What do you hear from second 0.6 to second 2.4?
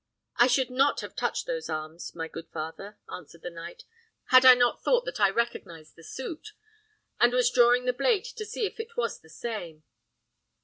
not have touched those arms, my